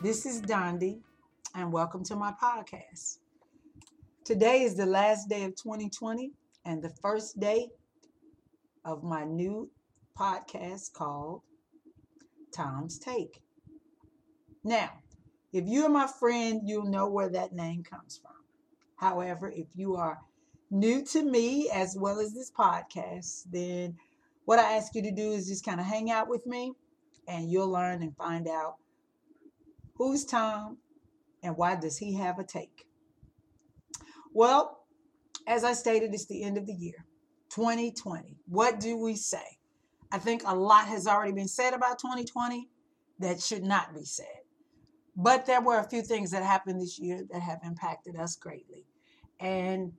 [0.00, 1.00] This is Dondi,
[1.56, 3.18] and welcome to my podcast.
[4.24, 6.30] Today is the last day of 2020
[6.64, 7.70] and the first day
[8.84, 9.68] of my new
[10.16, 11.42] podcast called
[12.54, 13.42] Tom's Take.
[14.62, 14.90] Now,
[15.52, 18.36] if you're my friend, you'll know where that name comes from.
[18.94, 20.20] However, if you are
[20.70, 23.96] new to me as well as this podcast, then
[24.44, 26.74] what I ask you to do is just kind of hang out with me
[27.26, 28.76] and you'll learn and find out
[29.98, 30.78] who's Tom
[31.42, 32.86] and why does he have a take.
[34.32, 34.84] Well,
[35.46, 37.04] as I stated, it's the end of the year,
[37.50, 38.36] 2020.
[38.46, 39.58] What do we say?
[40.10, 42.68] I think a lot has already been said about 2020
[43.18, 44.26] that should not be said.
[45.16, 48.84] But there were a few things that happened this year that have impacted us greatly.
[49.40, 49.92] And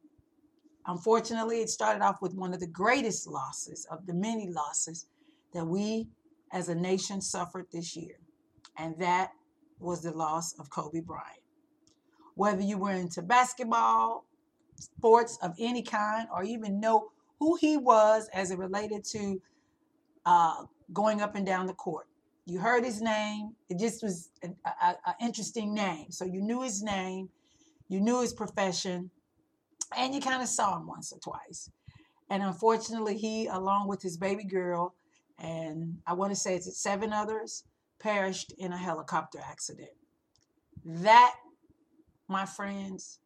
[0.88, 5.08] unfortunately, it started off with one of the greatest losses of the many losses
[5.53, 6.08] that we
[6.53, 8.16] as a nation suffered this year.
[8.78, 9.31] And that
[9.80, 11.41] was the loss of Kobe Bryant.
[12.35, 14.25] Whether you were into basketball,
[14.75, 19.41] sports of any kind, or even know who he was as it related to
[20.25, 20.63] uh,
[20.94, 22.07] going up and down the court.
[22.45, 23.55] You heard his name.
[23.69, 24.55] It just was an
[25.22, 26.11] interesting name.
[26.11, 27.30] So you knew his name,
[27.88, 29.11] you knew his profession,
[29.95, 31.69] and you kind of saw him once or twice.
[32.30, 34.94] And unfortunately, he, along with his baby girl,
[35.39, 37.63] and I want to say it's seven others,
[38.00, 39.89] perished in a helicopter accident.
[40.86, 41.36] That,
[42.28, 43.19] my friends,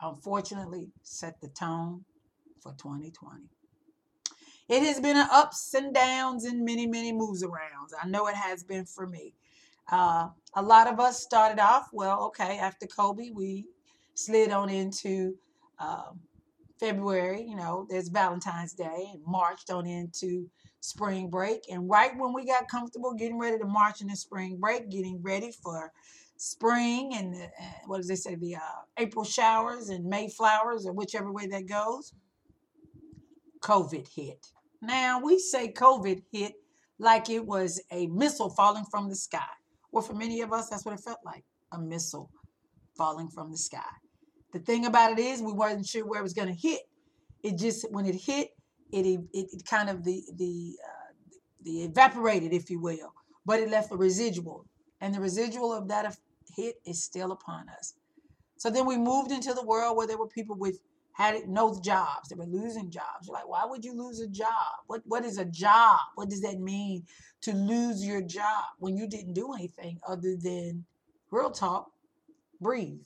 [0.00, 2.04] unfortunately set the tone
[2.60, 3.44] for 2020.
[4.68, 7.90] It has been an ups and downs and many, many moves around.
[8.02, 9.34] I know it has been for me.
[9.90, 13.66] Uh, a lot of us started off, well, okay, after Kobe, we
[14.14, 15.36] slid on into
[15.78, 16.18] um,
[16.78, 20.48] February, you know, there's Valentine's Day, and marched on into
[20.80, 21.64] spring break.
[21.70, 25.52] And right when we got comfortable getting ready to march into spring break, getting ready
[25.62, 25.92] for
[26.36, 27.46] spring and uh,
[27.86, 28.60] what does they say, the uh,
[28.98, 32.12] April showers and May flowers, or whichever way that goes,
[33.60, 34.46] COVID hit.
[34.82, 36.54] Now, we say COVID hit
[36.98, 39.40] like it was a missile falling from the sky.
[39.90, 42.30] Well, for many of us, that's what it felt like a missile
[42.96, 43.80] falling from the sky.
[44.56, 46.80] The thing about it is, we weren't sure where it was going to hit.
[47.42, 48.54] It just, when it hit,
[48.90, 51.12] it, it, it kind of the, the, uh,
[51.62, 53.12] the evaporated, if you will,
[53.44, 54.64] but it left a residual.
[55.02, 56.16] And the residual of that
[56.56, 57.92] hit is still upon us.
[58.56, 60.80] So then we moved into the world where there were people with
[61.12, 62.30] had no jobs.
[62.30, 63.26] They were losing jobs.
[63.26, 64.84] You're like, why would you lose a job?
[64.86, 66.00] What what is a job?
[66.14, 67.04] What does that mean
[67.42, 70.86] to lose your job when you didn't do anything other than
[71.30, 71.90] real talk,
[72.60, 73.04] breathe?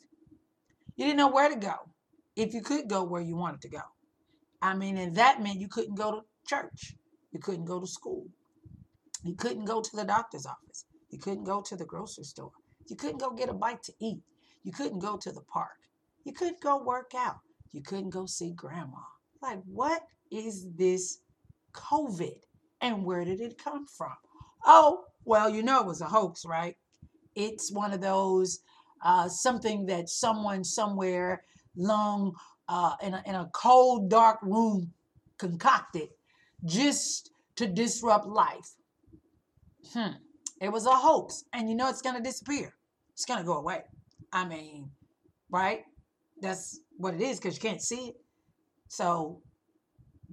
[1.01, 1.77] You didn't know where to go.
[2.37, 3.81] If you could go where you wanted to go.
[4.61, 6.95] I mean, and that meant you couldn't go to church.
[7.33, 8.27] You couldn't go to school.
[9.25, 10.85] You couldn't go to the doctor's office.
[11.09, 12.51] You couldn't go to the grocery store.
[12.87, 14.21] You couldn't go get a bite to eat.
[14.63, 15.79] You couldn't go to the park.
[16.25, 17.39] You couldn't go work out.
[17.73, 18.99] You couldn't go see grandma.
[19.41, 21.21] Like, what is this
[21.73, 22.37] COVID?
[22.83, 24.13] And where did it come from?
[24.67, 26.77] Oh, well, you know it was a hoax, right?
[27.35, 28.61] It's one of those,
[29.03, 31.45] uh, something that someone somewhere
[31.77, 32.35] long
[32.69, 34.93] uh, in, a, in a cold, dark room
[35.39, 36.09] concocted
[36.65, 38.75] just to disrupt life.
[39.93, 40.13] Hmm.
[40.61, 41.45] It was a hoax.
[41.53, 42.75] And you know it's going to disappear.
[43.13, 43.83] It's going to go away.
[44.33, 44.91] I mean,
[45.51, 45.81] right?
[46.41, 48.17] That's what it is because you can't see it.
[48.89, 49.41] So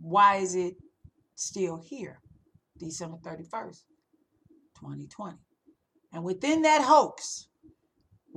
[0.01, 0.75] why is it
[1.35, 2.19] still here?
[2.77, 3.81] December 31st,
[4.79, 5.37] 2020.
[6.13, 7.46] And within that hoax,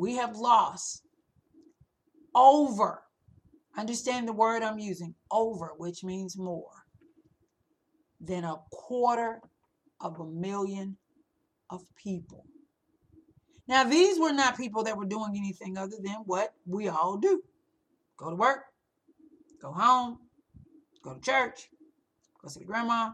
[0.01, 1.03] we have lost
[2.35, 3.03] over,
[3.77, 6.73] understand the word I'm using, over, which means more,
[8.19, 9.43] than a quarter
[10.01, 10.97] of a million
[11.69, 12.47] of people.
[13.69, 17.43] Now, these were not people that were doing anything other than what we all do
[18.17, 18.65] go to work,
[19.61, 20.19] go home,
[21.03, 21.69] go to church,
[22.43, 23.11] go see grandma,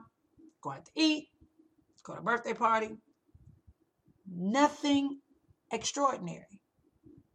[0.61, 1.29] go out to eat,
[2.05, 2.97] go to a birthday party.
[4.29, 5.19] Nothing
[5.73, 6.61] extraordinary.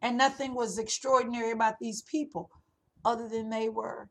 [0.01, 2.50] And nothing was extraordinary about these people
[3.06, 4.09] other than they were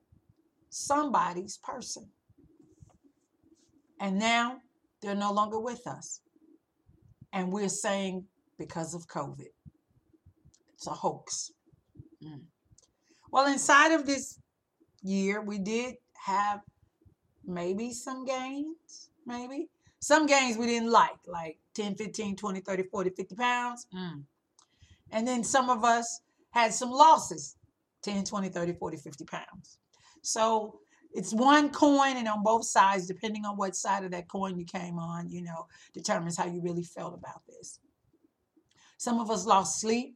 [0.69, 2.09] somebody's person.
[4.01, 4.59] And now
[5.03, 6.21] they're no longer with us.
[7.33, 8.25] And we're saying
[8.59, 9.53] because of COVID.
[10.75, 11.53] It's a hoax.
[12.25, 12.43] Mm.
[13.31, 14.39] Well, inside of this
[15.03, 16.61] year, we did have
[17.45, 19.69] maybe some gains, maybe.
[20.01, 23.87] Some gains we didn't like, like 10, 15, 20, 30, 40, 50 pounds.
[23.95, 24.23] Mm.
[25.13, 26.21] And then some of us
[26.51, 27.57] had some losses
[28.03, 29.79] 10, 20, 30, 40, 50 pounds.
[30.23, 30.81] So
[31.13, 34.65] it's one coin, and on both sides, depending on what side of that coin you
[34.65, 37.81] came on, you know, determines how you really felt about this.
[38.97, 40.15] Some of us lost sleep,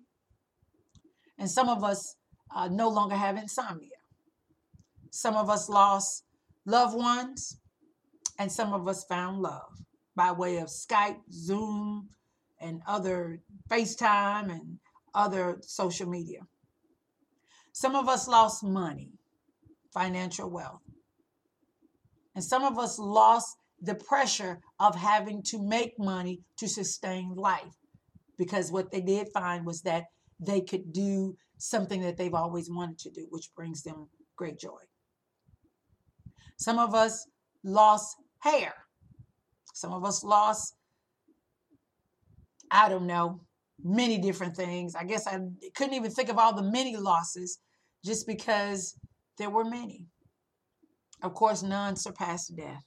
[1.38, 2.16] and some of us
[2.54, 3.88] uh, no longer have insomnia.
[5.10, 6.24] Some of us lost
[6.64, 7.58] loved ones,
[8.38, 12.08] and some of us found love by way of Skype, Zoom,
[12.60, 14.78] and other FaceTime and
[15.14, 16.40] other social media.
[17.72, 19.10] Some of us lost money,
[19.92, 20.82] financial wealth.
[22.34, 27.76] And some of us lost the pressure of having to make money to sustain life
[28.38, 30.04] because what they did find was that
[30.40, 34.80] they could do something that they've always wanted to do, which brings them great joy.
[36.56, 37.26] Some of us
[37.62, 38.74] lost hair.
[39.72, 40.74] Some of us lost,
[42.70, 43.40] I don't know,
[43.82, 44.94] many different things.
[44.94, 45.38] I guess I
[45.74, 47.58] couldn't even think of all the many losses
[48.04, 48.96] just because
[49.38, 50.06] there were many.
[51.22, 52.84] Of course, none surpassed death.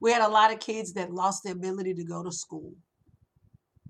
[0.00, 2.74] We had a lot of kids that lost the ability to go to school.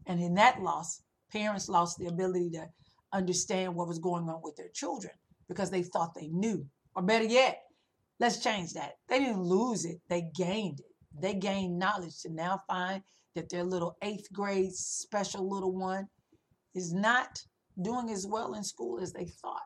[0.06, 1.02] And in that loss,
[1.32, 2.69] parents lost the ability to
[3.12, 5.12] understand what was going on with their children
[5.49, 6.67] because they thought they knew.
[6.94, 7.62] Or better yet,
[8.20, 8.93] let's change that.
[9.08, 10.87] They didn't lose it, they gained it.
[11.19, 13.02] They gained knowledge to now find
[13.37, 16.09] that their little eighth grade special little one
[16.75, 17.38] is not
[17.81, 19.62] doing as well in school as they thought.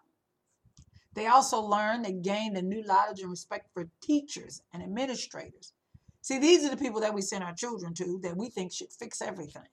[1.14, 5.72] They also learned and gained a new knowledge and respect for teachers and administrators.
[6.20, 8.92] See, these are the people that we send our children to that we think should
[8.92, 9.68] fix everything.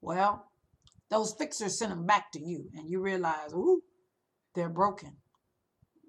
[0.00, 0.50] Well,
[1.10, 3.82] those fixers send them back to you, and you realize, ooh,
[4.54, 5.16] they're broken.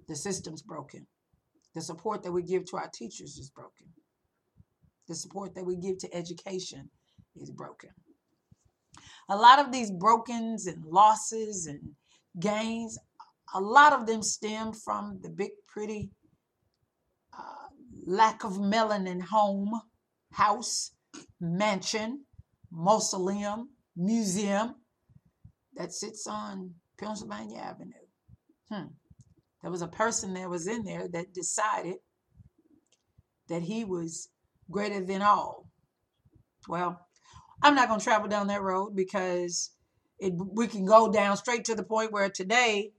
[0.08, 1.06] The system's broken.
[1.76, 3.88] The support that we give to our teachers is broken.
[5.08, 6.90] The support that we give to education
[7.42, 7.90] is broken.
[9.30, 11.82] A lot of these brokens and losses and
[12.40, 12.98] gains,
[13.54, 16.12] a lot of them stem from the big, pretty
[17.38, 17.68] uh,
[18.06, 19.72] lack of melanin home,
[20.32, 20.92] house,
[21.42, 22.24] mansion,
[22.72, 24.76] mausoleum, museum
[25.76, 27.94] that sits on Pennsylvania Avenue.
[28.72, 28.88] Hmm.
[29.62, 31.96] There was a person that was in there that decided
[33.50, 34.30] that he was
[34.70, 35.70] greater than all.
[36.68, 37.07] Well,
[37.62, 39.72] I'm not going to travel down that road because
[40.20, 42.92] it, we can go down straight to the point where today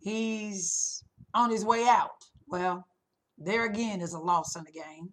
[0.00, 1.02] he's
[1.34, 2.24] on his way out.
[2.46, 2.86] Well,
[3.36, 5.10] there again is a loss in the game.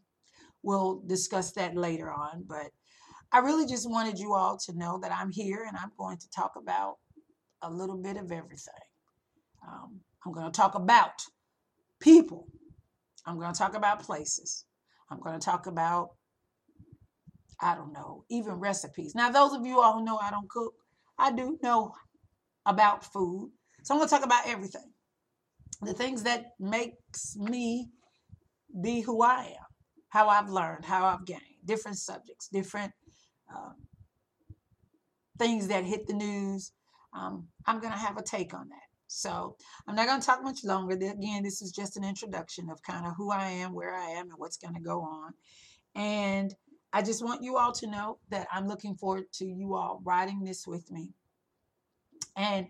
[0.64, 2.72] We'll discuss that later on, but
[3.32, 6.30] I really just wanted you all to know that I'm here and I'm going to
[6.30, 6.96] talk about
[7.62, 8.74] a little bit of everything.
[9.68, 11.22] Um, I'm going to talk about
[12.00, 12.48] people.
[13.26, 14.66] I'm going to talk about places.
[15.10, 16.12] I'm going to talk about,
[17.60, 19.16] I don't know, even recipes.
[19.16, 20.74] Now, those of you all who know I don't cook,
[21.18, 21.94] I do know
[22.66, 23.52] about food.
[23.84, 24.92] So I'm going to talk about everything.
[25.82, 27.90] The things that makes me
[28.82, 29.66] be who I am,
[30.10, 32.92] how I've learned, how I've gained, different subjects, different
[33.56, 33.76] um,
[35.38, 36.72] things that hit the news.
[37.14, 38.78] Um, I'm going to have a take on that.
[39.08, 39.56] So
[39.88, 40.96] I'm not going to talk much longer.
[40.96, 44.30] Again, this is just an introduction of kind of who I am, where I am,
[44.30, 45.34] and what's going to go on.
[45.96, 46.54] And
[46.96, 50.46] I just want you all to know that I'm looking forward to you all writing
[50.46, 51.10] this with me.
[52.38, 52.68] And,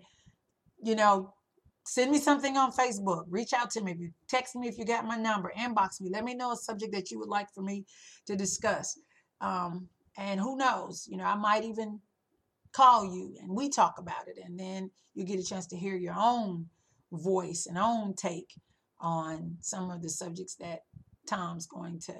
[0.82, 1.36] you know,
[1.86, 3.26] send me something on Facebook.
[3.30, 3.92] Reach out to me.
[3.92, 6.10] If you text me if you got my number, inbox me.
[6.10, 7.86] Let me know a subject that you would like for me
[8.26, 8.98] to discuss.
[9.42, 12.00] Um, and who knows, you know, I might even
[12.72, 14.40] call you and we talk about it.
[14.44, 16.66] And then you get a chance to hear your own
[17.12, 18.56] voice and own take
[19.00, 20.80] on some of the subjects that
[21.28, 22.16] Tom's going to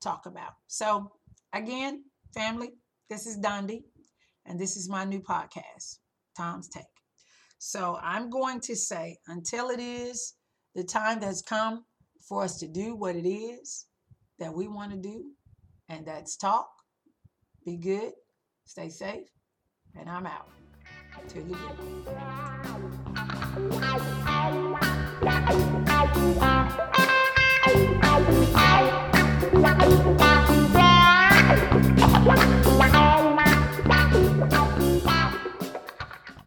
[0.00, 0.52] talk about.
[0.66, 1.12] So,
[1.52, 2.04] again,
[2.34, 2.70] family,
[3.08, 3.82] this is Dondi,
[4.46, 5.98] and this is my new podcast,
[6.36, 6.84] Tom's Take.
[7.58, 10.34] So, I'm going to say until it is
[10.74, 11.84] the time that's come
[12.28, 13.86] for us to do what it is
[14.38, 15.24] that we want to do,
[15.88, 16.68] and that's talk,
[17.64, 18.12] be good,
[18.64, 19.28] stay safe,
[19.98, 20.48] and I'm out.
[21.28, 21.56] Till you
[32.24, 32.51] What?